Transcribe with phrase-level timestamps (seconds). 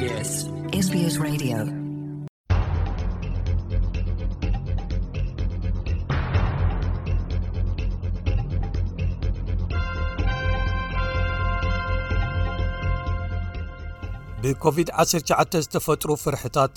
[15.66, 16.76] ዝተፈጥሩ ፍርሕታት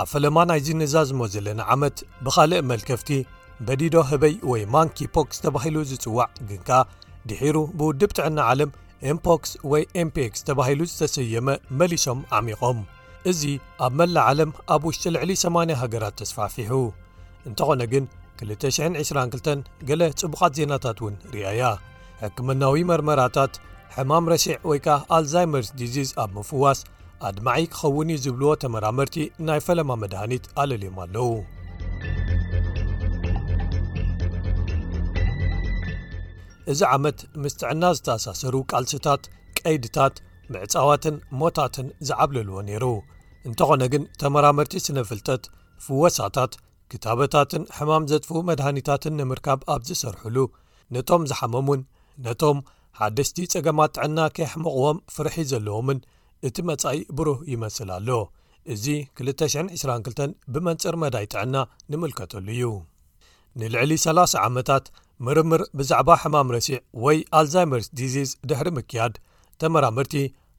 [0.00, 3.10] ኣብ ፈለማ ናይ ዝንዛዝሞ ዘለና ዓመት ብኻልእ መልከፍቲ
[3.66, 6.70] በዲዶ ህበይ ወይ ማንኪፖክስ ተባሂሉ ዝጽዋዕ ግንከ
[7.30, 8.72] ድሒሩ ብውድብ ትዕና ዓለም
[9.10, 11.48] ኤምፖክስ ወይ mpክx ተባሂሉ ዝተሰየመ
[11.78, 12.78] መሊሶም ዓሚቖም
[13.30, 13.40] እዚ
[13.86, 16.72] ኣብ መላእ ዓለም ኣብ ውሽጢ ልዕሊ 80 ሃገራት ተስፋፊሑ
[17.50, 18.04] እንተኾነ ግን
[18.50, 21.62] 222 ገለ ጽቡቓት ዜናታት እውን ርአያ
[22.22, 23.54] ሕክምናዊ መርመራታት
[23.96, 26.80] ሕማም ረሺዕ ወይ ከዓ ኣልዛይመርስ ዲዚs ኣብ ምፍዋስ
[27.30, 29.16] ኣድማዒ ክኸውን ዝብልዎ ተመራመርቲ
[29.48, 31.28] ናይ ፈለማ መድሃኒት ኣለልዮም ኣለው
[36.72, 39.22] እዚ ዓመት ምስ ጥዕና ዝተኣሳሰሩ ቃልሲታት
[39.58, 40.16] ቀይድታት
[40.52, 42.84] ምዕጻዋትን ሞታትን ዝዓብልልዎ ነይሩ
[43.48, 45.44] እንተኾነ ግን ተመራመርቲ ስነፍልጠት
[45.84, 46.52] ፍወሳታት
[46.92, 50.38] ክታበታትን ሕማም ዘጥፉ መድሃኒታትን ንምርካብ ኣብ ዝሰርሕሉ
[50.94, 51.82] ነቶም ዝሓመሙን
[52.26, 52.58] ነቶም
[53.00, 56.00] ሓደስቲ ጸገማት ጥዕና ከሕምቕዎም ፍርሒ ዘለዎምን
[56.48, 58.08] እቲ መጻኢ ብሩህ ይመስል ኣሎ
[58.72, 58.84] እዚ
[59.26, 61.56] 222 ብመንፅር መዳይ ጥዕና
[61.92, 62.64] ንምልከተሉ እዩ
[63.60, 64.84] ንልዕሊ 3ላ0 ዓመታት
[65.26, 69.14] ምርምር ብዛዕባ ሕማም ረሲዕ ወይኣልዛይመርስ ዲዚዝ ድሕሪ ምክያድ
[69.62, 70.14] ተመራምርቲ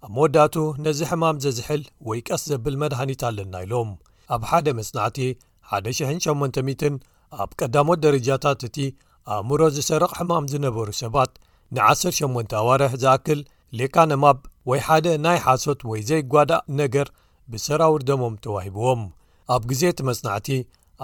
[0.06, 3.90] ኣብ መወዳቱ ነዚ ሕማም ዘዝሕል ወይ ቀስ ዘብል መድሃኒት ኣለና ኢሎም
[4.36, 5.18] ኣብ ሓደ መጽናዕቲ
[5.78, 7.02] 1800
[7.44, 8.78] ኣብ ቀዳሞት ደረጃታት እቲ
[9.34, 11.32] ኣእምሮ ዝሰረቕ ሕማም ዝነበሩ ሰባት
[11.76, 13.40] ን108 ኣዋርሒ ዝኣክል
[13.80, 17.08] ሌካ ነማብ ወይ ሓደ ናይ ሓሶት ወይ ዘይጓዳእ ነገር
[17.52, 19.02] ብሰራውድደሞም ተዋሂብዎም
[19.54, 20.50] ኣብ ግዜ ቲ መጽናዕቲ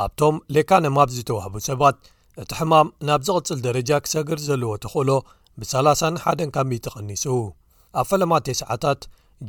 [0.04, 1.96] ኣብቶም ሌካ ነማብ ዝተዋህቡ ሰባት
[2.42, 5.10] እቲ ሕማም ናብ ዝቕፅል ደረጃ ክሰግር ዘለዎ ትኽእሎ
[5.60, 7.24] ብ301 ካሚ ትቐኒሱ
[8.00, 9.02] ኣብ ፈለማ ተስዓታት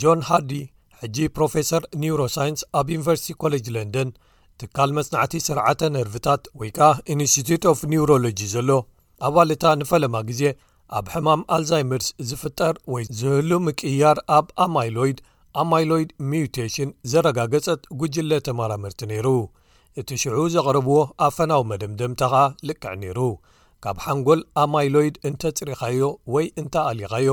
[0.02, 0.52] ጆን ሃርዲ
[1.00, 4.08] ሕጂ ፕሮፌሰር ኒውሮሳይንስ ኣብ ዩኒቨርሲቲ ኮለጅ ለንደን
[4.62, 8.70] ትካል መፅናዕቲ ስርዓ ነርቭታት ወይ ከኣ ኢንስትትዩት ኦፍ ኒውሮሎጂ ዘሎ
[9.28, 10.42] ኣባልእታ ንፈለማ ግዜ
[10.98, 15.18] ኣብ ሕማም ኣልዛይምርስ ዝፍጠር ወይ ዝህሉ ምቅያር ኣብ ኣማይሎይድ
[15.60, 19.28] ኣማይሎይድ ሚዩቴሽን ዘረጋገፀት ጉጅለ ተመራምርቲ ነይሩ
[20.00, 22.34] እቲ ሽዑ ዘቕርብዎ ኣብ ፈናዊ መደምደምተኸ
[22.68, 23.18] ልቅዕ ነይሩ
[23.84, 26.02] ካብ ሓንጎል ኣማይሎይድ እንተፅሪኻዮ
[26.34, 27.30] ወይ እንተ ኣሊኻዮ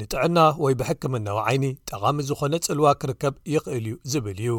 [0.00, 4.54] ንጥዕና ወይ ብሕክምናዊ ዓይኒ ጠቓሚ ዝኾነ ጽልዋ ክርከብ ይኽእል እዩ ዝብል እዩ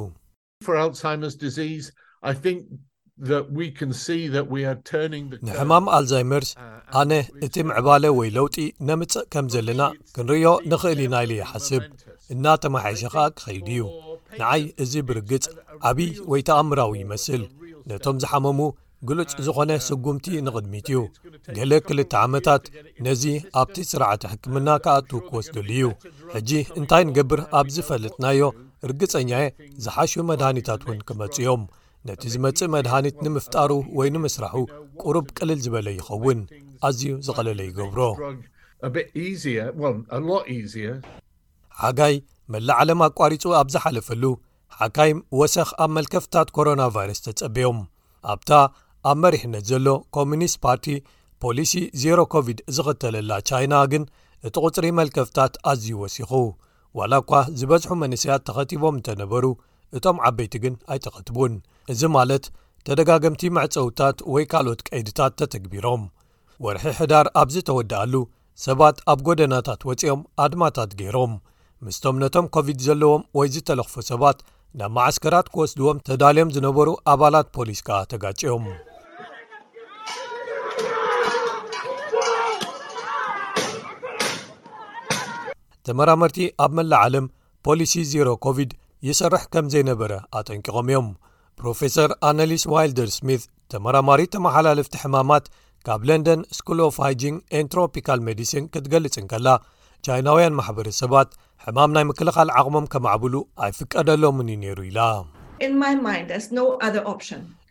[5.48, 6.62] ንሕማም ኣልዛይመርስ uh,
[7.00, 7.12] ኣነ
[7.46, 8.56] እቲ ምዕባለ ወይ ለውጢ
[8.88, 9.82] ነምፀእ ከም ዘለና
[10.16, 11.84] ክንርእዮ ንኽእል ናኢሉ ይሓስብ
[12.34, 13.82] እናተመሓሸ ኸኣ ክኸይዱ እዩ
[14.40, 15.46] ንዓይ እዚ ብርግጽ
[15.90, 17.44] ዓብዪ ወይ ተኣምራዊ ይመስል
[17.92, 18.60] ነቶም ዝሓመሙ
[19.12, 21.00] ግልፅ ዝኾነ uh, ስጉምቲ uh, ንቕድሚት እዩ
[21.58, 22.64] ገለ ክልተ ዓመታት
[23.08, 23.24] ነዚ
[23.64, 25.86] ኣብቲ ስርዓቲ ሕክምና ክኣቱ ክወስደሉ እዩ
[26.38, 26.50] ሕጂ
[26.82, 28.42] እንታይ ንገብር ኣብ ዝፈለጥናዮ
[28.92, 29.44] ርግጸኛየ
[29.86, 31.64] ዝሓሹ መድኒታት እውን ክመጽ እዮም
[32.08, 34.58] ነቲ ዝመጽእ መድሃኒት ንምፍጣሩ ወይ ንምስራሑ
[35.02, 36.40] ቁሩብ ቅልል ዝበለ ይኸውን
[36.88, 38.00] ኣዝዩ ዝቐለለ ይገብሮ
[41.82, 42.16] ሓጋይ
[42.54, 44.24] መላእዓለም ኣቋሪጹ ኣብ ዝሓለፈሉ
[44.80, 47.80] ሓካይ ወሰኽ ኣብ መልከፍታት ኮሮና ቫይረስ ተጸብኦም
[48.34, 48.52] ኣብታ
[49.12, 50.88] ኣብ መሪሕነት ዘሎ ኮሚኒስት ፓርቲ
[51.46, 51.74] ፖሊሲ
[52.04, 54.04] 0ሮ ኮቪድ ዝኽተለላ ቻይና ግን
[54.48, 56.32] እቲ ቕፅሪ መልከፍታት ኣዝዩ ወሲኹ
[57.00, 59.46] ዋላ እኳ ዝበዝሑ መንስያት ተኸቲቦም እንተነበሩ
[59.98, 61.54] እቶም ዓበይቲ ግን ኣይተኸትቡን
[61.92, 62.44] እዚ ማለት
[62.88, 66.04] ተደጋገምቲ መዕፀውታት ወይ ካልኦት ቀይድታት ተተግቢሮም
[66.66, 68.14] ወርሒ ሕዳር ኣብዝ ተወድኣሉ
[68.66, 71.34] ሰባት ኣብ ጎደናታት ወፂኦም ኣድማታት ገይሮም
[71.86, 74.40] ምስቶም ነቶም ኮቪድ ዘለዎም ወይ ዝተለኽፉ ሰባት
[74.80, 78.66] ናብ ማዓስከራት ክወስድዎም ተዳልዮም ዝነበሩ ኣባላት ፖሊስ ከኣ ተጋጭኦም
[85.88, 87.26] ተመራመርቲ ኣብ መላ ዓለም
[87.66, 88.72] ፖሊሲ 0ሮ ኮቪድ
[89.08, 91.08] ይሰርሕ ከም ዘይነበረ ኣጠንቂቖም እዮም
[91.60, 95.46] ፕሮፈሰር ኣነሊስ ዋይልደር ስምት ተመራማሪ ተመሓላለፍቲ ሕማማት
[95.88, 99.48] ካብ ለንደን ስኩል ኦፋይጅንግ ኤንትሮፒካል ሜዲሲን ክትገልጽንከላ
[100.06, 101.30] ቻይናውያን ማሕበረሰባት
[101.66, 103.34] ሕማም ናይ ምክልኻል ዓቕሞም ከማዕብሉ
[103.68, 105.00] ኣይፍቀደሎምን ዩ ነይሩ ኢላ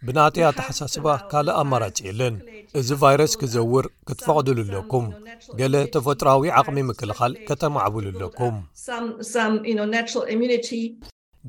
[0.08, 2.36] ብናተያ ተሓሳስባ ካልእ ኣመራጺ የለን
[2.80, 5.06] እዚ ቫይረስ ክዘውር ክትፈቕዱሉኣለኩም
[5.60, 8.54] ገለ ተፈጥሮዊ ዓቕሚ ምክልኻል ከተማዕብሉኣለኩም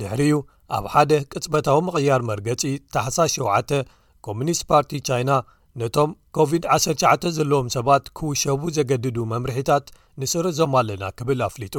[0.02, 0.34] ድሕሪዩ
[0.78, 2.62] ኣብ ሓደ ቅጽበታዊ ምቕያር መርገጺ
[2.96, 3.74] ታሓሳስ 7
[4.26, 5.32] ኮሙኒስት ፓርቲ ቻይና
[5.82, 9.86] ነቶም ኮቪድ-19 ዘለዎም ሰባት ኪውሸቡ ዜገድዱ መምርሒታት
[10.22, 11.76] ንስርዕዞም ኣለና ክብል ኣፍሊጡ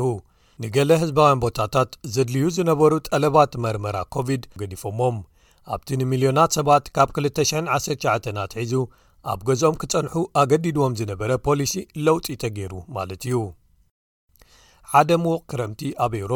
[0.62, 5.16] ንገለ ህዝባውያን ቦታታት ዜድልዩ ዝነበሩ ጠለባት መርመራ ኮቪድ ገዲፎሞም
[5.74, 8.74] ኣብቲ ንሚልዮናት ሰባት ካብ 219ናትሒዙ
[9.32, 11.74] ኣብ ገዞም ክጸንሑ ኣገዲድዎም ዝነበረ ፖሊሲ
[12.06, 13.36] ለውጢ ተገይሩ ማለት እዩ
[15.24, 16.32] ምቕ ክረምቲ ኣብ ኤሮ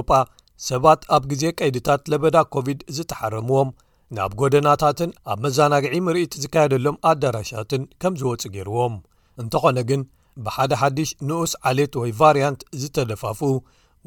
[0.68, 3.70] ሰባት ኣብ ግዜ ቀይድታት ለበዳ ኮቪድ ዝተሓረምዎም
[4.16, 8.94] ናብ ጐደናታትን ኣብ መዛናግዒ ምርኢት ዝካየደሎም ኣዳራሻትን ከም ዝወፁ ገይርዎም
[9.42, 10.02] እንተኾነ ግን
[10.46, 13.40] ብሓደ ሓድሽ ንኡስ ዓሌት ወይ ቫርያንት ዝተደፋፍ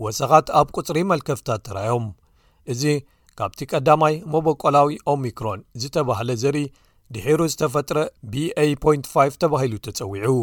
[0.03, 2.05] ወሰኻት ኣብ ቅፅሪ መልከፍታት ተራዮም
[2.73, 2.83] እዚ
[3.39, 6.61] ካብቲ ቀዳማይ መቦቆላዊ ኦሚክሮን ዝተባህለ ዘርኢ
[7.15, 7.97] ድሒሩ ዝተፈጥረ
[8.31, 10.33] ba.5 ተባሂሉ ተጸዊዑ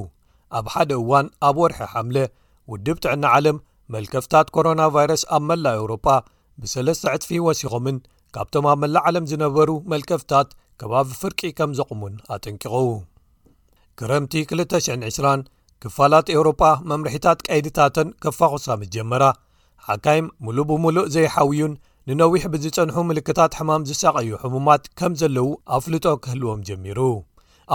[0.58, 2.16] ኣብ ሓደ እዋን ኣብ ወርሒ ሓምለ
[2.72, 3.58] ውድብ ትዕና ዓለም
[3.94, 6.06] መልከፍታት ኮሮና ቫይረስ ኣብ መላእ ኤውሮጳ
[6.62, 7.96] ብሰለስተ ዕጥፊ ወሲኾምን
[8.34, 10.48] ካብቶም ኣብ መላእ ዓለም ዝነበሩ መልከፍታት
[10.80, 12.88] ከባቢ ፍርቂ ከም ዘቕሙን ኣጠንቂቑዉ
[13.98, 15.44] ክረምቲ 2920
[15.82, 19.22] ክፋላት ኤውሮጳ መምርሒታት ቀይድታትን ኬፋዅሳ ምጀመራ
[19.86, 21.74] ሓካይም ሙሉእ ብምሉእ ዘይሓውዩን
[22.08, 26.98] ንነዊሕ ብዝጸንሑ ምልክታት ሕማም ዝሳቐዩ ሕሙማት ከም ዘለዉ ኣፍልጦ ኪህልዎም ጀሚሩ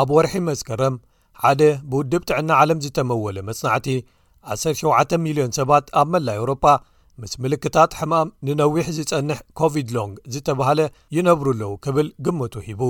[0.02, 0.96] ኣብ ወርሒ መስከረም
[1.44, 1.62] ሓደ
[1.92, 3.88] ብውድብ ጥዕና ዓለም ዝተመወለ መጽናዕቲ
[4.50, 6.64] 17000ን ሰባት ኣብ መላይ ኤውሮፓ
[7.22, 10.80] ምስ ምልክታት ሕማም ንነዊሕ ዝጸንሕ ኮቪድ ሎንግ ዝተብሃለ
[11.16, 12.82] ይነብሩኣለዉ ኪብል ግምቱ ሂቡ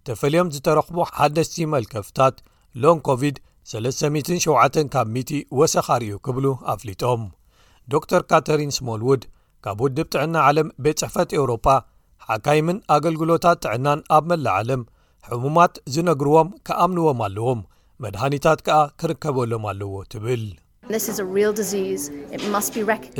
[0.08, 2.36] ተፈልዮም ዝተረኽቦ ሓደሲቲ መልከፍታት
[2.82, 3.36] ሎንግ ኮቪድ
[3.76, 7.22] 37 ካብ 0 ወሰኻር እዩ ኪብሉ ኣፍሊጦም
[7.92, 9.22] ዶ ር ካተሪን ስሞልውድ
[9.64, 11.66] ካብ ውድብ ጥዕና ዓለም ቤት ጽሕፈት ኤውሮፓ
[12.32, 14.82] ሓካይ ምን ኣገልግሎታት ጥዕናን ኣብ መላዓለም
[15.28, 17.60] ሕሙማት ዝነግርዎም ከኣምንዎም ኣለዎም
[18.02, 20.42] መድሃኒታት ከኣ ክርከበሎም ኣለዎ ትብል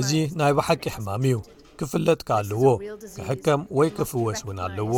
[0.02, 0.10] እዚ
[0.40, 1.36] ናይ ባሓቂ ሕማም እዩ
[1.80, 2.62] ክፍለጥካ ኣለዎ
[3.16, 4.92] ክሕከም ወይ ክፍወስ ውን ኣለዎ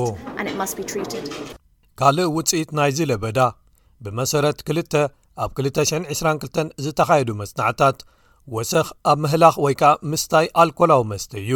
[2.01, 3.39] ካልእ ውጽኢት ናይዝ ለበዳ
[4.05, 4.95] ብመሰረት ክልተ
[5.45, 7.99] ኣብ 222 ዝተኻየዱ መጽናዕታት
[8.57, 11.53] ወሰኽ ኣብ ምህላኽ ወይ ከኣ ምስታይ ኣልኮላው መስተ እዩ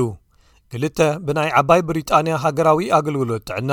[0.73, 0.85] ክል
[1.27, 3.73] ብናይ ዓባይ ብሪጣንያ ሃገራዊ ኣገልግሎ ጥዕና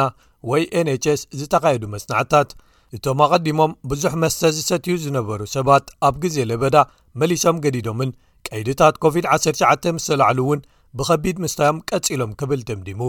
[0.49, 2.49] ወይ nhs ዝተኻየዱ መስናዕትታት
[2.95, 6.75] እቶም ኣቐዲሞም ብዙሕ መስተ ዝሰትዩ ዝነበሩ ሰባት ኣብ ግዜ ለበዳ
[7.21, 8.11] መሊሶም ገዲዶምን
[8.47, 10.61] ቀይድታት ኮቪድ-19 ምስ ተላዕሉ እውን
[10.97, 13.01] ብኸቢድ ምስታዮም ቀጺሎም ክብል ደምዲሙ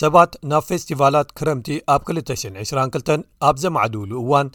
[0.00, 4.48] ሰባት ናብ ፌስቲቫላት ክረምቲ ኣብ 222 ኣብ ዘማዓድውሉ እዋን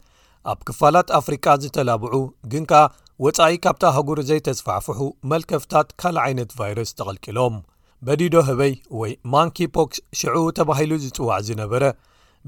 [0.52, 2.14] ኣብ ክፋላት ኣፍሪቃ ዝተላብዑ
[2.52, 2.82] ግን ከኣ
[3.26, 4.98] ወጻኢ ካብታ ሃጉር ዘይተስፋሕፍሑ
[5.32, 7.56] መልከፍታት ካልእ ዓይነት ቫይረስ ተቐልቂሎም
[8.06, 11.84] በዲዶ ህበይ ወይ ማንኪ ፖክስ ሽዑ ተባሂሉ ዝጽዋዕ ዝነበረ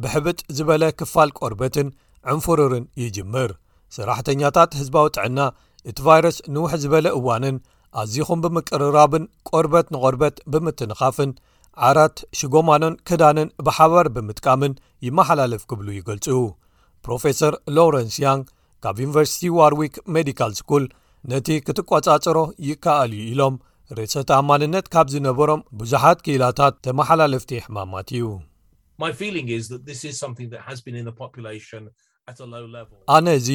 [0.02, 1.88] ብሕብጥ ዝበለ ክፋል ቆርበትን
[2.32, 3.50] ዕንፍሩርን ይጅምር
[3.96, 5.40] ሰራሕተኛታት ህዝባዊ ጥዕና
[5.90, 7.56] እቲ ቫይረስ ንውሕ ዝበለ እዋንን
[8.02, 11.32] ኣዝኹም ብምቅርራብን ቆርበት ንቆርበት ብምትንኻፍን
[11.88, 14.72] ዓራት ሽጎማኖን ክዳንን ብሓበር ብምጥቃምን
[15.08, 16.26] ይመሓላልፍ ክብሉ ይገልጹ
[17.06, 18.46] ፕሮፌሰር ሎረንስ ያንግ
[18.84, 20.86] ካብ ዩኒቨርሲቲ ዋርዊክ ሜዲካል ስኩል
[21.32, 22.38] ነቲ ክትቈጻጽሮ
[22.68, 23.54] ይከኣል ዩ ኢሎም
[23.98, 28.26] ርሰ ተኣማንነት ካብ ዝነበሮም ብዙሓት ክላታት ተመሓላለፍቲ ሕማማት እዩ
[33.14, 33.48] ኣነ እዚ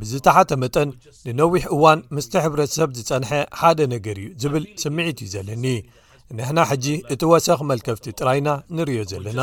[0.00, 0.90] ብዝተሓተ መጠን
[1.26, 3.30] ንነዊሕ እዋን ምስተ ሕብረተሰብ ዝፀንሐ
[3.60, 5.64] ሓደ ነገር እዩ ዝብል ስምዒት እዩ ዘለኒ
[6.38, 8.48] ንሕና ሕጂ እቲ ወሰኺ መልከፍቲ ጥራይና
[8.78, 9.40] ንርዮ ዘለና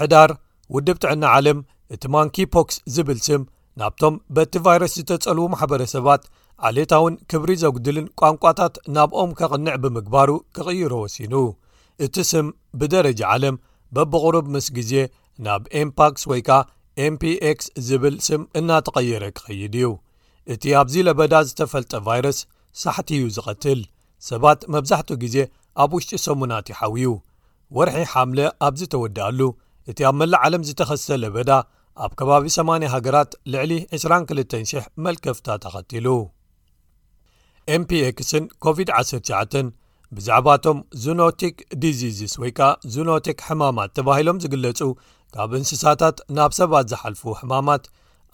[0.00, 0.30] ሕዳር
[0.76, 1.60] ውድብ ጥዕና ዓለም
[1.94, 3.42] እቲ ማንኪፖክስ ዝብልስም
[3.80, 6.22] ናብቶም በቲ ቫይረስ ዝተፀልዉ ማሕበረሰባት
[6.68, 11.34] ዓሌታ እውን ክብሪ ዘጕድልን ቋንቋታት ናብ ኦም ኬቕንዕ ብምግባሩ ኪቕይሮ ወሲኑ
[12.04, 12.46] እቲ ስም
[12.80, 13.56] ብደረጃ ዓለም
[13.96, 14.92] በብቕሩብ ምስ ግዜ
[15.46, 16.58] ናብ ኤምፓክስ ወይ ከ
[17.04, 19.88] ኤmፒx ዝብል ስም እናተቐየረ ክኸይድ እዩ
[20.52, 22.40] እቲ ኣብዚ ለበዳ ዝተፈልጠ ቫይረስ
[22.82, 23.80] ሳሕትዩ ዝቐትል
[24.28, 25.36] ሰባት መብዛሕት ግዜ
[25.82, 27.06] ኣብ ውሽጢ ሰሙናት ይሓውዩ
[27.78, 29.40] ወርሒ ሓምለ ኣብዚ ተወድኣሉ
[29.92, 31.50] እቲ ኣብ መላእ ዓለም ዝተኸስተ ለበዳ
[32.04, 36.08] ኣብ ከባቢ 8 ሃገራት ልዕሊ 22,0000 መልከፍታ ተኸቲሉ
[37.76, 39.56] ኤምፒክስን ኮቪድ-19
[40.16, 44.80] ብዛዕባ እቶም ዚኖቲክ ዲዚዝስ ወይ ከኣ ዝኖቲክ ሕማማት ተባሂሎም ዚግለጹ
[45.34, 47.84] ካብ እንስሳታት ናብ ሰባት ዝሓልፉ ሕማማት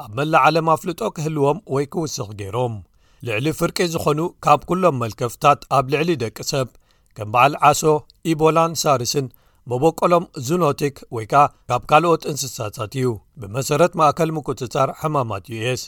[0.05, 2.77] ኣብ መላዓለም ኣፍልጦ ኪህልዎም ወይ ክውስኽ ገይሮም
[3.29, 6.67] ልዕሊ ፍርቂ ዝዀኑ ካብ ኵሎም መልከፍታት ኣብ ልዕሊ ደቂ ሰብ
[7.19, 7.83] ከም በዓል ዓሶ
[8.31, 9.27] ኢቦላን ሳርስን
[9.71, 13.09] መቦቀሎም ዝኖቲክ ወይ ከኣ ካብ ካልኦት እንስሳታት እዩ
[13.43, 15.85] ብመሰረት ማእከል ምቁጽጻር ሕማማት ዩስ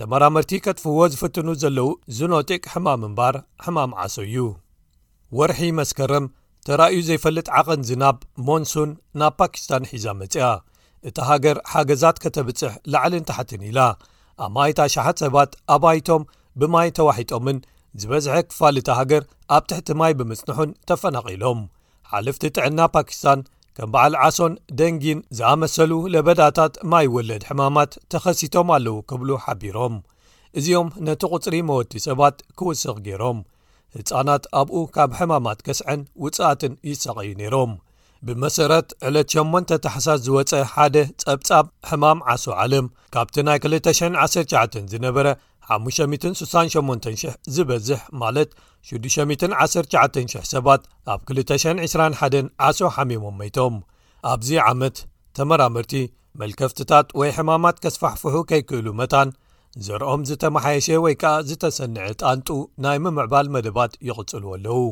[0.00, 4.36] ተመራምርቲ ከጥፍዎ ዝፍትኑ ዘለው ዝኖጢቅ ሕማም እምባር ሕማም ዓሶ እዩ
[5.38, 6.26] ወርሒ መስከረም
[6.66, 10.44] ተራእዩ ዘይፈልጥ ዓቐን ዝናብ ሞንሱን ናብ ፓኪስታን ሒዛ መጽያ
[11.08, 13.78] እታ ሃገር ሓገዛት ከተብፅሕ ላዕልን ተሓትን ኢላ
[14.46, 16.22] ኣማይታሸሓት ሰባት ኣባይቶም
[16.60, 17.58] ብማይ ተዋሒጦምን
[18.02, 19.22] ዝበዝሐ ክፋል እቲ ሃገር
[19.56, 21.60] ኣብ ትሕቲ ማይ ብምጽንሑን ተፈናቒሎም
[22.12, 23.40] ሓልፍቲ ጥዕና ፓኪስታን
[23.76, 29.94] ከም በዓል ዓሶን ደንጊን ዝኣመሰሉ ለበዳታት ማይ ወለድ ሕማማት ተኸሲቶም ኣለዉ ክብሉ ሓቢሮም
[30.60, 33.38] እዚኦም ነቲ ቝፅሪ መወቲ ሰባት ክውስኽ ገይሮም
[33.96, 37.72] ህፃናት ኣብኡ ካብ ሕማማት ከስዐን ውፅኣትን ይሰቐዩ ነይሮም
[38.26, 45.26] ብመሰረት ዕለት 8 ተሓሳስ ዝወፀአ ሓደ ጸብጻብ ሕማም ዓሶ ዓለም ካብቲ ናይ 219 ዝነበረ
[45.70, 48.50] 568,00 ዝበዝሕ ማለት
[48.90, 53.74] 619,00 ሰባት ኣብ 221 1ሶ ሓሞም መቶም
[54.32, 54.96] ኣብዚ ዓመት
[55.36, 55.92] ተመራምርቲ
[56.40, 59.30] መልከፍትታት ወይ ሕማማት ከስፋሕፍሑ ከይክእሉ መታን
[59.84, 62.48] ዘርኦም ዝተመሓየሸ ወይ ከኣ ዝተሰንዐ ጣንጡ
[62.84, 64.82] ናይ ምምዕባል መደባት ይቕጽሉ ኣለዉ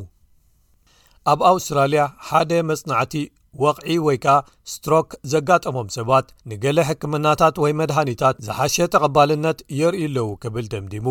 [1.33, 2.05] ኣብ ኣውስትራያ
[2.41, 3.15] 1 መጽናዕቲ
[3.63, 4.35] ወቕዒ ወይ ከ
[4.73, 11.07] ስትሮክ ዘጋጠሞም ሰባት ንገለ ሕክምናታት ወይ መድሃኒታት ዝሓሸ ተቐባልነት የርእዩኣለዉ ክብል ደምዲሙ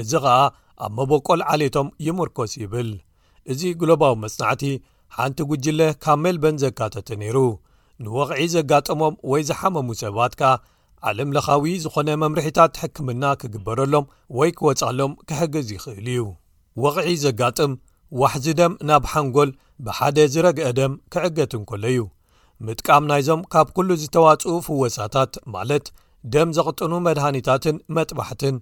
[0.00, 0.36] እዚ ኸኣ
[0.84, 2.90] ኣብ መቦቆል ዓሌቶም ይምርኰስ ይብል
[3.52, 4.62] እዚ ግሎባው መጽናዕቲ
[5.16, 7.38] ሓንቲ ጕጅለ ካብ ሜልበን ዘጋተተ ነይሩ
[8.04, 10.52] ንወቕዒ ዘጋጠሞም ወይ ዝሓመሙ ሰባት ካ
[11.08, 14.04] ዓለምለኻዊ ዝዀነ መምርሒታት ሕክምና ክግበረሎም
[14.40, 16.20] ወይ ክወጻሎም ክሕግዝ ይኽእል እዩ
[16.84, 17.72] ወቕዒ ዘጋጥም
[18.20, 19.50] ዋሕዚ ደም ናብ ሓንጐል
[19.84, 22.00] ብሓደ ዝረግአ ደም ኪዕገትን ከሎ ዩ
[22.66, 25.86] ምጥቃም ናይዞም ካብ ኵሉ ዝተዋጽኡ ፍወሳታት ማለት
[26.34, 28.56] ደም ዜቕጥኑ መድሃኒታትን መጥባሕትን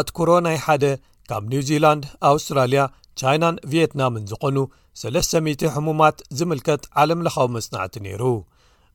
[0.00, 0.84] ኣትኵሮ ናይ ሓደ
[1.30, 2.84] ካብ ኒው ዚላንድ ኣውስትራልያ
[3.20, 4.56] ቻይናን ቪየትናምን ዝዀኑ
[5.02, 8.22] 3ስ000 ሕሙማት ዚምልከት ዓለምለኻዊ መጽናዕቲ ነይሩ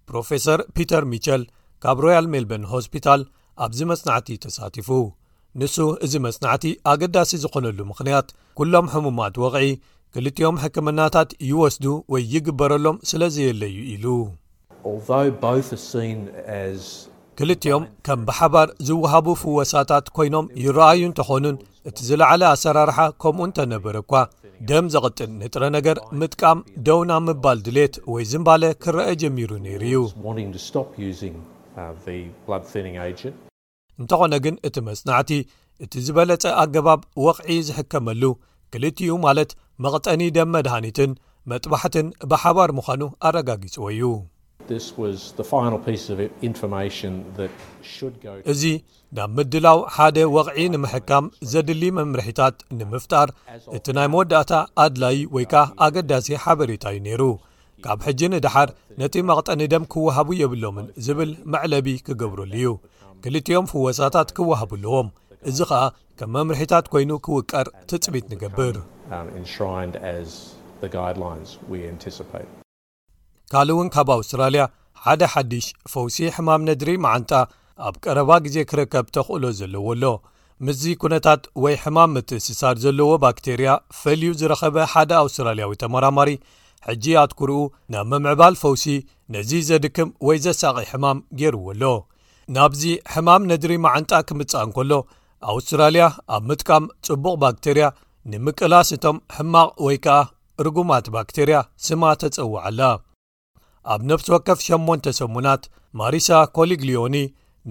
[0.10, 1.44] ፕሮፌሰር ፒተር ሚቸል
[1.86, 3.22] ካብ ሮያል ሜልበን ሆስፒታል
[3.66, 4.90] ኣብዚ መጽናዕቲ ተሳቲፉ
[5.60, 5.76] ንሱ
[6.06, 8.28] እዚ መጽናዕቲ ኣገዳሲ ዝዀነሉ ምኽንያት
[8.60, 9.68] ኵሎም ሕሙማት ወቕዒ
[10.14, 14.06] ክልጥኦም ሕክምናታት ይወስዱ ወይ ይግበረሎም ስለ ዘየለዩ ኢሉ
[17.42, 21.58] ክልጥኦም ከም ብሓባር ዝወሃቡ ፍወሳታት ኰይኖም ይረኣዩ እንተ ዀኑን
[21.90, 24.14] እቲ ዝለዕለ ኣሰራርሓ ከምኡ እንተ ነበረ እኳ
[24.70, 30.10] ደም ዘቕጥን ንጥረ ነገር ምጥቃም ደውና ምባል ድሌት ወይ ዝምባለ ክረአ ጀሚሩ ነይሩ
[32.18, 33.24] እዩ
[34.02, 35.32] እንተኾነ ግን እቲ መጽናዕቲ
[35.84, 38.24] እቲ ዝበለጸ ኣገባብ ወቕዒ ዝሕከመሉ
[38.74, 39.52] ክልቲኡ ማለት
[39.84, 41.12] መቕጠኒ ደም መድሃኒትን
[41.52, 44.12] መጥባሕትን ብሓባር ምዃኑ ኣረጋጊጽዎ እዩ
[48.52, 48.64] እዚ
[49.18, 53.30] ናብ ምድላው ሓደ ወቕዒ ንምሕካም ዜድሊ መምርሒታት ንምፍጣር
[53.78, 54.52] እቲ ናይ መወዳእታ
[54.84, 57.24] ኣድላይ ወይ ከ ኣገዳሲ ሓበሬታ እዩ ነይሩ
[57.86, 58.70] ካብ ሕጂ ንድሓር
[59.02, 62.68] ነቲ መቕጠኒደም ክውሃቡ የብሎምን ዝብል መዕለቢ ክገብረሉ እዩ
[63.24, 65.08] ክልቲኦም ፍወሳታት ክወሃብኣለዎም
[65.50, 65.82] እዚ ኸኣ
[66.20, 68.76] ከም መምርሒታት ኰይኑ ክውቀር ትጽቢት ንገብር
[73.52, 74.64] ካል እውን ካብ ኣውስትራልያ
[75.06, 77.32] ሓደ ሓዲሽ ፈውሲ ሕማም ነድሪ መዓንጣ
[77.88, 80.04] ኣብ ቀረባ ግዜ ክርከብ ተኽእሎ ዘለዎ ኣሎ
[80.68, 86.30] ምስዚ ኵነታት ወይ ሕማም ምትእስሳድ ዘለዎ ባክቴርያ ፈልዩ ዝረኸበ ሓደ ኣውስትራልያዊ ተመራማሪ
[86.88, 87.60] ሕጂ ኣትኵርኡ
[87.94, 88.86] ናብ መምዕባል ፈውሲ
[89.36, 91.84] ነዚ ዜድክም ወይ ዘሳቒ ሕማም ገይርዎ ኣሎ
[92.56, 94.92] ናብዚ ሕማም ነድሪ መዓንጣ ኪምጽእን ከሎ
[95.52, 97.86] ኣውስትራልያ ኣብ ምጥቃም ጽቡቕ ባክቴርያ
[98.32, 100.16] ንምቅላስ እቶም ሕማቕ ወይ ከኣ
[100.66, 102.82] ርጉማት ባክቴርያ ስማ ተጸውዓኣላ
[103.94, 105.64] ኣብ ነፍሲ ወከፍ 8 ሰሙናት
[106.02, 107.16] ማሪሳ ኮሊግልዮኒ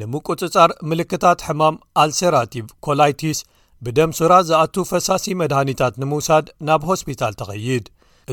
[0.01, 3.41] ንምቁጽጻር ምልክታት ሕማም ኣልሴራቲቭ ኮላይቲስ
[3.87, 7.85] ብደም ሱራ ዝኣቱ ፈሳሲ መድሃኒታት ንምውሳድ ናብ ሆስፒታል ተኸይድ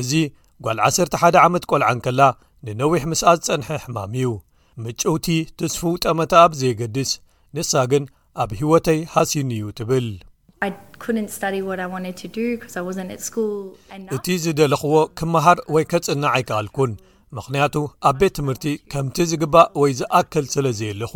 [0.02, 0.12] እዚ
[0.66, 2.22] ጓል 11 ዓመት ቈልዓን ከላ
[2.66, 4.28] ንነዊሕ ምስኣት ዝጸንሐ ሕማም እዩ
[4.84, 5.26] ምጪውቲ
[5.60, 7.10] ትስፉው ጠመታ ኣብ ዘየገድስ
[7.56, 8.04] ንሳ ግን
[8.42, 10.08] ኣብ ህይወተይ ሃሲን እዩ ትብል
[14.16, 16.92] እቲ ዝደለኽዎ ክምሃር ወይ ኬጽናዕ ኣይከኣልኩን
[17.36, 17.74] ምኽንያቱ
[18.10, 21.14] ኣብ ቤት ትምህርቲ ከምቲ ዝግባእ ወይ ዝኣክል ስለ ዘየለኹ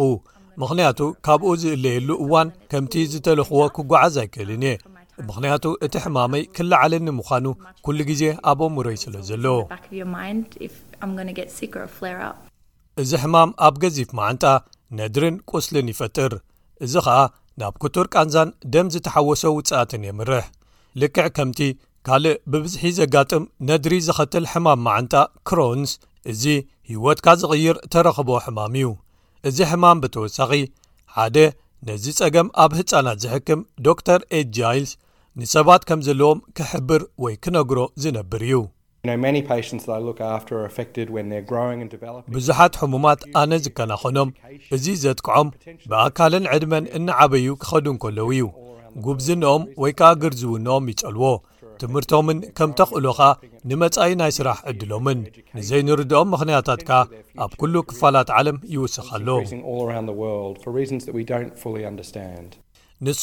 [0.62, 4.76] ምኽንያቱ ካብኡ ዝእለየሉ እዋን ከምቲ ዝተለኽዎ ኪጓዓዝ ኣይክእልን እየ
[5.29, 7.47] ምኽንያቱ እቲ ሕማመይ ክላዓለኒ ምዃኑ
[7.87, 9.47] ኵሉ ግዜ ኣቦምሮይ ስለ ዘሎ
[13.02, 14.45] እዚ ሕማም ኣብ ገዚፍ መዓንጣ
[14.99, 16.33] ነድርን ቁስልን ይፈጥር
[16.85, 17.16] እዚ ኸኣ
[17.61, 20.45] ናብ ኩቱር ቃንዛን ደም ዝተሓወሶ ውፅኣትን የምርሕ
[21.00, 21.61] ልክዕ ከምቲ
[22.07, 25.14] ካልእ ብብዝሒ ዘጋጥም ነድሪ ዝኸትል ሕማም ማዓንጣ
[25.50, 25.92] ክሮንስ
[26.33, 26.42] እዚ
[26.92, 28.88] ህወትካ ዝቕይር ተረኽቦ ሕማም እዩ
[29.50, 30.52] እዚ ሕማም ብተወሳኺ
[31.14, 31.37] ሓደ
[31.88, 34.92] ነዚ ጸገም ኣብ ህፃናት ዝሕክም ዶር ኤ ጃይልስ
[35.40, 38.54] ንሰባት ከም ዘለዎም ክሕብር ወይ ክነግሮ ዝነብር እዩ
[42.37, 44.30] ብዙሓት ሕሙማት ኣነ ዝከናኸኖም
[44.76, 45.49] እዚ ዘጥቅዖም
[45.90, 48.42] ብኣካልን ዕድመን እናዓበዩ ክኸዱን ከለዉ እዩ
[49.07, 51.30] ጉብዝንኦም ወይ ከዓ ግርዝውንኦም ይጸልዎ
[51.83, 53.19] ትምህርቶምን ከም ተኽእሎኻ
[53.71, 55.21] ንመጻኢ ናይ ስራሕ ዕድሎምን
[55.59, 56.99] ንዘይንርድኦም ምኽንያታት ካ
[57.45, 59.28] ኣብ ኵሉ ክፋላት ዓለም ይውስኽኣሎ
[63.07, 63.23] ንሱ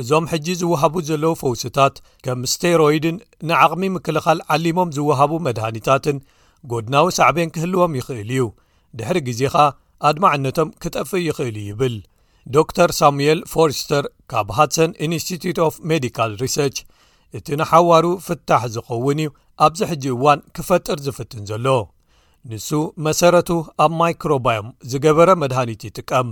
[0.00, 3.16] እዞም ሕጂ ዝውሃቡ ዘለዉ ፈውስታት ከም ስቴሮይድን
[3.48, 6.16] ንዓቕሚ ምክልኻል ዓሊሞም ዝውሃቡ መድሃኒታትን
[6.70, 8.44] ጎድናዊ ሳዕብን ክህልዎም ይኽእል እዩ
[8.98, 9.64] ድሕሪ ግዜ ኻ
[10.08, 11.96] ኣድማዕነቶም ክጠፍእ ይኽእል ይብል
[12.54, 16.76] ዶ ር ሳሙኤል ፎርስተር ካብ ሃሰን ኢንስቲትዩት ኦፍ ሜዲካል ሪሰርች
[17.38, 19.30] እቲ ንሓዋሩ ፍታሕ ዝኸውን እዩ
[19.66, 21.66] ኣብዚ ሕጂ እዋን ክፈጥር ዝፍትን ዘሎ
[22.50, 22.68] ንሱ
[23.06, 23.48] መሰረቱ
[23.84, 26.28] ኣብ ማይክሮባዮም ዝገበረ መድሃኒት ይጥቀም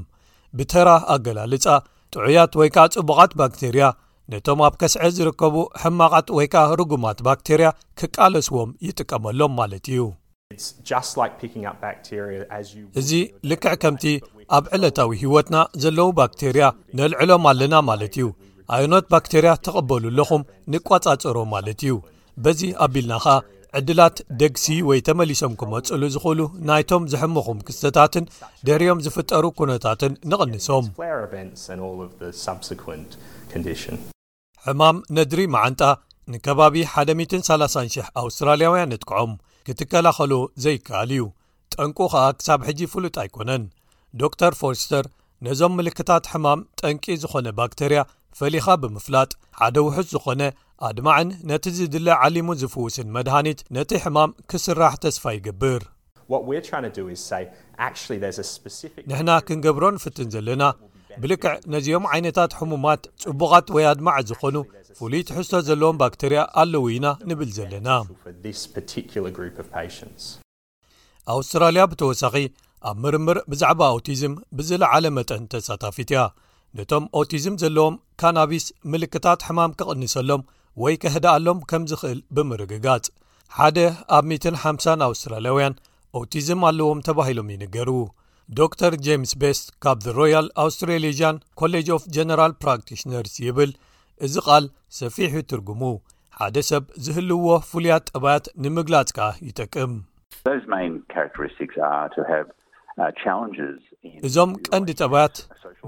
[0.58, 1.66] ብተራ ኣገላልፃ
[2.14, 3.84] ጥዑያት ወይ ከዓ ጽቡቓት ባክቴርያ
[4.32, 7.68] ነቶም ኣብ ከስዐ ዝርከቡ ሕማቓት ወይ ከ ርጉማት ባክቴርያ
[8.00, 10.02] ክቃለስዎም ይጥቀመሎም ማለት እዩ
[13.00, 13.10] እዚ
[13.50, 14.04] ልክዕ ከምቲ
[14.58, 16.64] ኣብ ዕለታዊ ህይወትና ዘለዉ ባክቴርያ
[17.00, 18.28] ነልዕሎም ኣለና ማለት እዩ
[18.76, 21.94] ኣይኖት ባክቴርያ ተቐበሉ ኣለኹም ንቈጻፀሮ ማለት እዩ
[22.44, 23.34] በዚ ኣቢልና ኸ
[23.78, 28.28] ዕድላት ደግሲ ወይ ተመሊሶም ክመጽሉ ዝኽእሉ ናይቶም ዝሕምኹም ክስተታትን
[28.66, 30.84] ድርዮም ዝፍጠሩ ኩነታትን ንቕንሶም
[34.66, 35.80] ሕማም ነድሪ መዓንጣ
[36.32, 39.32] ንከባቢ 13,000 ኣውስትራልያውያን እጥቅዖም
[39.66, 41.24] ክትከላኸሎ ዘይከኣል እዩ
[41.74, 43.64] ጠንቁ ኸኣ ክሳብ ሕጂ ፍሉጥ ኣይኰነን
[44.20, 45.04] ዶ ር ፎርስተር
[45.46, 48.00] ነዞም ምልክታት ሕማም ጠንቂ ዝዀነ ባክተርያ
[48.38, 50.42] ፈሊኻ ብምፍላጥ ሓደ ውሑስ ዝኾነ
[50.88, 55.82] ኣድማዕን ነቲ ዚድሊ ዓሊሙ ዚፍውስን መድሃኒት ነቲ ሕማም ክስራሕ ተስፋ ይገብር
[59.10, 60.62] ንሕና ክንገብሮ ንፍትን ዘለና
[61.22, 64.56] ብልክዕ ነዚኦም ዓይነታት ሕሙማት ጽቡቓት ወይ ኣድማዕት ዝዀኑ
[64.98, 67.88] ፍሉይ ትሕዝቶ ዘለዎም ባክተርያ ኣለዉ ኢና ንብል ዘለና
[71.34, 72.34] ኣውስትራልያ ብተወሳኺ
[72.88, 76.22] ኣብ ምርምር ብዛዕባ ኣውቲዝም ብዝለዓለ መጠን ተሳታፊት እያ
[76.78, 80.42] ነቶም ኣውቲዝም ዘለዎም ካናቢስ ምልክታት ሕማም ኪቕኒሰሎም
[80.82, 83.04] ወይ ከህደ ኣሎም ከም ዝኽእል ብምርግጋጽ
[83.56, 83.76] ሓደ
[84.16, 84.24] ኣብ
[84.62, 85.74] 50 ኣውስትራልያውያን
[86.18, 87.90] ኦውቲዝም ኣለዎም ተባሂሎም ይንገሩ
[88.58, 93.70] ዶ ር ጃምስ ቤስ ካብ ዘ ሮያል ኣውስትራሌዥን ኮሌጅ ኦፍ ጀነራል ፕራክቲሽነርስ ይብል
[94.26, 94.66] እዚ ቓል
[94.98, 95.82] ሰፊሒ ትርጉሙ
[96.40, 99.92] ሓደ ሰብ ዝህልውዎ ፍሉያት ጠባያት ንምግላጽካ ይጠቅም
[100.52, 101.22] uh,
[104.26, 105.36] እዞም ቀንዲ ጠባያት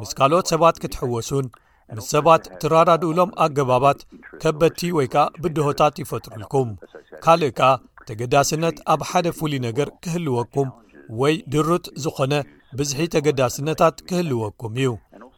[0.02, 1.46] ምስ ካልኦት ሰባት ክትሕወሱን
[1.94, 3.98] ምስ ሰባት ትራዳድኡሎም ኣገባባት
[4.42, 6.68] ከበቲ ወይ ከዓ ብድሆታት ይፈጥሩልኩም
[7.24, 7.68] ካልእ ከዓ
[8.08, 10.68] ተገዳስነት ኣብ ሓደ ፍሉይ ነገር ክህልወኩም
[11.20, 12.34] ወይ ድሩት ዝኾነ
[12.78, 14.92] ብዝሒ ተገዳስነታት ክህልወኩም እዩ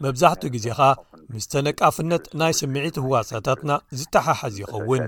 [0.04, 0.88] መብዛሕትኡ ግዜ ከዓ
[1.34, 5.04] ምስተነቃፍነት ናይ ስምዒት ህዋሳታትና ዝተሓሓዝ ይኸውን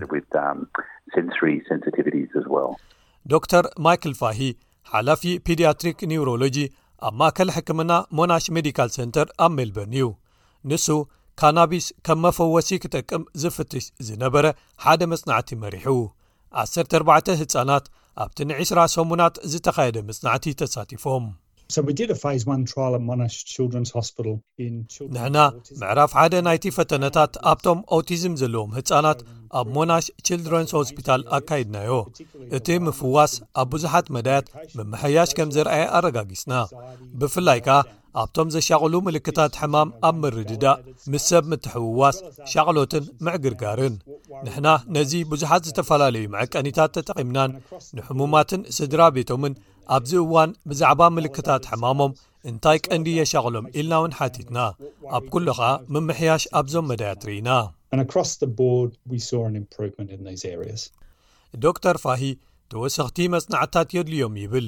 [3.52, 4.40] ዶር ማይክል ፋሂ
[4.92, 6.56] ሓላፊ ፒድያትሪክ ኒውሮሎጂ
[7.08, 10.06] ኣብ ማእከል ሕክምና ሞናሽ ሜዲካል ሰንተር ኣብ ሜልበን እዩ
[10.70, 10.86] ንሱ
[11.42, 14.46] ካናቢስ ከም መፈወሲ ክጠቅም ዝፍትሽ ዝነበረ
[14.84, 15.86] ሓደ መጽናዕቲ መሪሑ
[16.78, 17.84] 14 ህፃናት
[18.24, 21.24] ኣብቲ ን20 ሰሙናት ዝተኻየደ መጽናዕቲ ተሳቲፎም
[25.14, 25.36] ንሕና
[25.80, 29.18] ምዕራፍ ሓደ ናይቲ ፈተነታት ኣብቶም ኣውቲዝም ዘለዎም ህፃናት
[29.60, 31.90] ኣብ ሞናሽ ችልድረንስ ሆስፒታል ኣካይድናዮ
[32.58, 34.46] እቲ ምፍዋስ ኣብ ብዙሓት መዳያት
[34.78, 36.52] ምመሐያሽ ከም ዝርኣየ ኣረጋጊፅና
[37.22, 37.78] ብፍላይ ከዓ
[38.22, 40.80] ኣብቶም ዘሻቅሉ ምልክታት ሕማም ኣብ ምርድዳእ
[41.12, 42.16] ምስ ሰብ ምትሕውዋስ
[42.52, 43.94] ሻቅሎትን ምዕግርጋርን
[44.46, 47.50] ንሕና ነዚ ብዙሓት ዝተፈላለዩ መዕቀኒታት ተጠቒምናን
[47.98, 49.54] ንሕሙማትን ስድራ ቤቶምን
[49.94, 52.12] ኣብዚ እዋን ብዛዕባ ምልክታት ሕማሞም
[52.48, 54.58] እንታይ ቀንዲ የሻቕሎም ኢልና እውን ሓቲትና
[55.16, 57.48] ኣብ ኩሉ ኸዓ መምሕያሽ ኣብዞም መዳያትርኢና
[61.64, 62.22] ዶ ር ፋሂ
[62.72, 64.66] ተወሰኽቲ መጽናዕትታት የድልዮም ይብል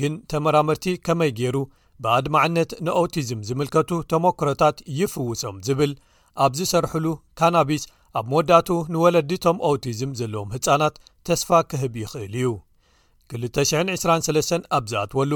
[0.00, 1.56] ግን ተመራምርቲ ከመይ ገይሩ
[2.04, 5.92] ብኣድማዕነት ንኣውቲዝም ዝምልከቱ ተሞክሮታት ይፍውሶም ዝብል
[6.44, 7.06] ኣብ ዝሰርሕሉ
[7.40, 7.84] ካናቢስ
[8.18, 10.96] ኣብ መወዳእቱኡ ንወለዲቶም ኣውቲዝም ዘለዎም ህፃናት
[11.28, 12.48] ተስፋ ክህብ ይኽእል እዩ
[13.32, 15.32] 223 ኣብዝኣትወሉ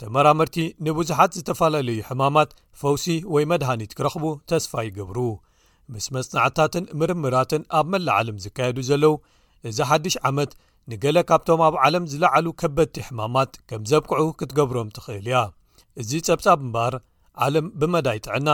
[0.00, 5.18] ተመራምርቲ ንብዙሓት ዝተፈላለዩ ሕማማት ፈውሲ ወይ መድሃኒት ክረኽቡ ተስፋ ይገብሩ
[5.92, 9.14] ምስ መጽናዕትታትን ምርምራትን ኣብ መላእ ዓለም ዝካየዱ ዘለዉ
[9.68, 10.50] እዚ ሓድሽ ዓመት
[10.90, 15.40] ንገለ ካብቶም ኣብ ዓለም ዝለዓሉ ከበድቲ ሕማማት ከም ዘብክዑ ክትገብሮም ትኽእል እያ
[16.02, 16.96] እዚ ጸብጻብ እምባር
[17.46, 18.48] ዓለም ብመዳይ ጥዕና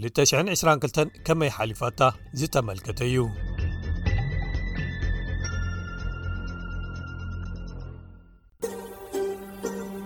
[0.00, 2.00] 222 ከመይ ሓሊፋታ
[2.40, 3.16] ዝተመልከተ እዩ